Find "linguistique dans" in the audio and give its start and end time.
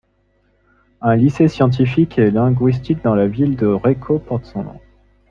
2.31-3.13